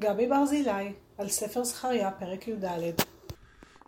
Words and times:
גבי 0.00 0.26
ברזילי, 0.26 0.92
על 1.18 1.28
ספר 1.28 1.64
זכריה, 1.64 2.10
פרק 2.10 2.48
י"ד. 2.48 2.64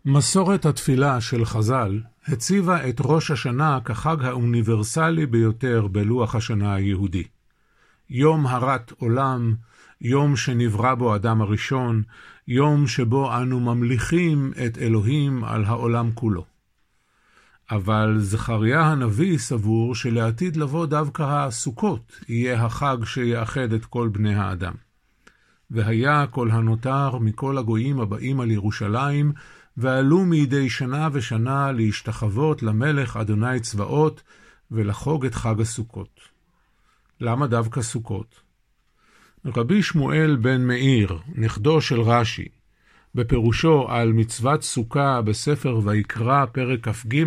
מסורת 0.04 0.66
התפילה 0.66 1.20
של 1.20 1.44
חז"ל 1.44 2.00
הציבה 2.28 2.88
את 2.88 2.96
ראש 3.00 3.30
השנה 3.30 3.78
כחג 3.84 4.24
האוניברסלי 4.24 5.26
ביותר 5.26 5.86
בלוח 5.86 6.34
השנה 6.34 6.74
היהודי. 6.74 7.24
יום 8.10 8.46
הרת 8.46 8.92
עולם, 8.98 9.54
יום 10.00 10.36
שנברא 10.36 10.94
בו 10.94 11.14
אדם 11.14 11.42
הראשון, 11.42 12.02
יום 12.48 12.86
שבו 12.86 13.36
אנו 13.36 13.60
ממליכים 13.60 14.52
את 14.66 14.78
אלוהים 14.78 15.44
על 15.44 15.64
העולם 15.64 16.10
כולו. 16.14 16.44
אבל 17.70 18.18
זכריה 18.18 18.80
הנביא 18.80 19.38
סבור 19.38 19.94
שלעתיד 19.94 20.56
לבוא 20.56 20.86
דווקא 20.86 21.22
הסוכות 21.22 22.20
יהיה 22.28 22.64
החג 22.64 22.96
שיאחד 23.04 23.72
את 23.72 23.84
כל 23.84 24.08
בני 24.08 24.34
האדם. 24.34 24.87
והיה 25.70 26.26
כל 26.30 26.50
הנותר 26.50 27.18
מכל 27.18 27.58
הגויים 27.58 28.00
הבאים 28.00 28.40
על 28.40 28.50
ירושלים, 28.50 29.32
ועלו 29.76 30.24
מדי 30.24 30.70
שנה 30.70 31.08
ושנה 31.12 31.72
להשתחוות 31.72 32.62
למלך 32.62 33.16
אדוני 33.16 33.60
צבאות, 33.60 34.22
ולחוג 34.70 35.26
את 35.26 35.34
חג 35.34 35.60
הסוכות. 35.60 36.20
למה 37.20 37.46
דווקא 37.46 37.82
סוכות? 37.82 38.40
רבי 39.44 39.82
שמואל 39.82 40.36
בן 40.36 40.66
מאיר, 40.66 41.18
נכדו 41.34 41.80
של 41.80 42.00
רש"י, 42.00 42.48
בפירושו 43.14 43.86
על 43.88 44.12
מצוות 44.12 44.62
סוכה 44.62 45.22
בספר 45.22 45.80
ויקרא 45.84 46.46
פרק 46.46 46.88
כ"ג, 46.88 47.24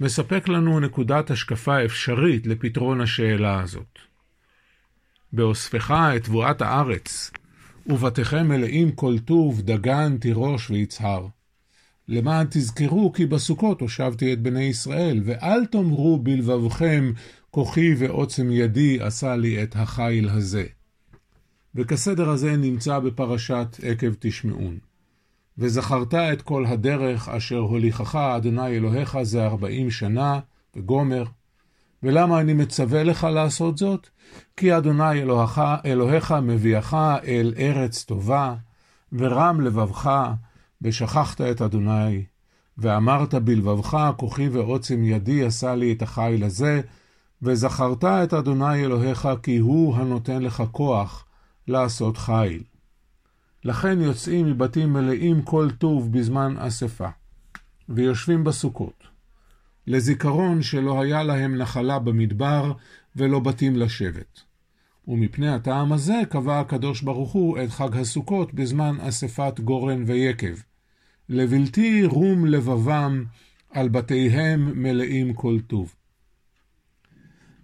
מספק 0.00 0.48
לנו 0.48 0.80
נקודת 0.80 1.30
השקפה 1.30 1.84
אפשרית 1.84 2.46
לפתרון 2.46 3.00
השאלה 3.00 3.60
הזאת. 3.60 3.98
באוספך 5.32 5.90
את 6.16 6.24
תבואת 6.24 6.62
הארץ, 6.62 7.30
ובתיכם 7.86 8.48
מלאים 8.48 8.92
כל 8.92 9.18
טוב, 9.18 9.60
דגן, 9.60 10.16
תירוש 10.20 10.70
ויצהר. 10.70 11.26
למען 12.08 12.46
תזכרו 12.50 13.12
כי 13.12 13.26
בסוכות 13.26 13.80
הושבתי 13.80 14.32
את 14.32 14.42
בני 14.42 14.64
ישראל, 14.64 15.20
ואל 15.24 15.66
תאמרו 15.66 16.18
בלבבכם, 16.18 17.12
כוחי 17.50 17.94
ועוצם 17.98 18.50
ידי 18.50 18.98
עשה 19.00 19.36
לי 19.36 19.62
את 19.62 19.76
החיל 19.76 20.28
הזה. 20.28 20.64
וכסדר 21.74 22.28
הזה 22.28 22.56
נמצא 22.56 22.98
בפרשת 22.98 23.76
עקב 23.82 24.12
תשמעון. 24.18 24.78
וזכרת 25.58 26.14
את 26.14 26.42
כל 26.42 26.66
הדרך 26.66 27.28
אשר 27.28 27.58
הוליכך 27.58 28.14
אדוני 28.14 28.66
אלוהיך 28.66 29.22
זה 29.22 29.46
ארבעים 29.46 29.90
שנה, 29.90 30.40
וגומר. 30.76 31.24
ולמה 32.02 32.40
אני 32.40 32.54
מצווה 32.54 33.02
לך 33.02 33.24
לעשות 33.24 33.78
זאת? 33.78 34.08
כי 34.56 34.76
אדוני 34.76 35.22
אלוהיך, 35.22 35.60
אלוהיך 35.84 36.32
מביאך 36.32 36.94
אל 37.24 37.54
ארץ 37.58 38.04
טובה, 38.04 38.54
ורם 39.12 39.60
לבבך, 39.60 40.30
ושכחת 40.82 41.40
את 41.40 41.62
אדוני, 41.62 42.24
ואמרת 42.78 43.34
בלבבך, 43.34 44.10
כוחי 44.16 44.48
ועוצם 44.48 45.04
ידי 45.04 45.44
עשה 45.44 45.74
לי 45.74 45.92
את 45.92 46.02
החיל 46.02 46.44
הזה, 46.44 46.80
וזכרת 47.42 48.04
את 48.04 48.34
אדוני 48.34 48.84
אלוהיך, 48.84 49.28
כי 49.42 49.56
הוא 49.56 49.96
הנותן 49.96 50.42
לך 50.42 50.62
כוח 50.72 51.24
לעשות 51.68 52.16
חיל. 52.16 52.62
לכן 53.64 54.00
יוצאים 54.00 54.46
מבתים 54.46 54.92
מלאים 54.92 55.42
כל 55.42 55.68
טוב 55.78 56.12
בזמן 56.12 56.54
אספה, 56.58 57.08
ויושבים 57.88 58.44
בסוכות, 58.44 59.04
לזיכרון 59.86 60.62
שלא 60.62 61.00
היה 61.00 61.22
להם 61.22 61.56
נחלה 61.56 61.98
במדבר 61.98 62.72
ולא 63.16 63.40
בתים 63.40 63.76
לשבת. 63.76 64.40
ומפני 65.08 65.48
הטעם 65.48 65.92
הזה 65.92 66.22
קבע 66.30 66.60
הקדוש 66.60 67.02
ברוך 67.02 67.32
הוא 67.32 67.58
את 67.62 67.70
חג 67.70 67.96
הסוכות 67.96 68.54
בזמן 68.54 68.96
אספת 69.00 69.60
גורן 69.60 70.02
ויקב. 70.06 70.54
לבלתי 71.28 72.04
רום 72.04 72.46
לבבם, 72.46 73.24
על 73.70 73.88
בתיהם 73.88 74.82
מלאים 74.82 75.34
כל 75.34 75.58
טוב. 75.66 75.94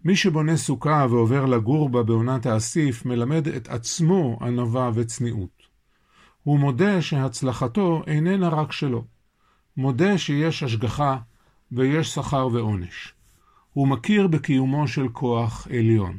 מי 0.04 0.16
שבונה 0.16 0.56
סוכה 0.56 1.06
ועובר 1.10 1.47
לגור 1.47 1.88
בה 1.88 2.02
בעונת 2.02 2.47
האסיף, 2.47 3.04
מלמד 3.04 3.48
את 3.48 3.68
עצמו 3.68 4.38
ענווה 4.41 4.91
וצניעות. 4.94 5.62
הוא 6.42 6.58
מודה 6.58 7.02
שהצלחתו 7.02 8.02
איננה 8.06 8.48
רק 8.48 8.72
שלו. 8.72 9.04
מודה 9.76 10.18
שיש 10.18 10.62
השגחה 10.62 11.18
ויש 11.72 12.09
שכר 12.09 12.49
ועונש. 12.53 13.12
הוא 13.72 13.88
מכיר 13.88 14.27
בקיומו 14.27 14.88
של 14.88 15.09
כוח 15.09 15.69
עליון. 15.71 16.19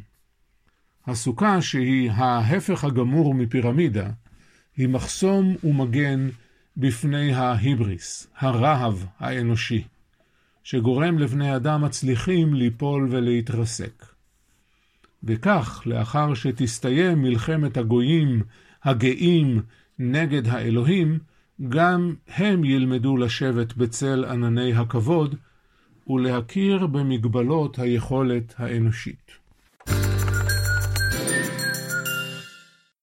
הסוכה, 1.07 1.61
שהיא 1.61 2.11
ההפך 2.11 2.83
הגמור 2.83 3.33
מפירמידה, 3.33 4.09
היא 4.77 4.87
מחסום 4.87 5.55
ומגן 5.63 6.29
בפני 6.77 7.33
ההיבריס, 7.33 8.27
הרהב 8.37 8.97
האנושי, 9.19 9.83
שגורם 10.63 11.17
לבני 11.17 11.55
אדם 11.55 11.81
מצליחים 11.81 12.53
ליפול 12.53 13.07
ולהתרסק. 13.11 14.05
וכך, 15.23 15.83
לאחר 15.85 16.33
שתסתיים 16.33 17.21
מלחמת 17.21 17.77
הגויים 17.77 18.43
הגאים 18.83 19.61
נגד 19.99 20.47
האלוהים, 20.47 21.19
גם 21.69 22.15
הם 22.27 22.63
ילמדו 22.63 23.17
לשבת 23.17 23.73
בצל 23.73 24.25
ענני 24.25 24.73
הכבוד 24.73 25.35
ולהכיר 26.07 26.87
במגבלות 26.87 27.79
היכולת 27.79 28.53
האנושית. 28.57 29.42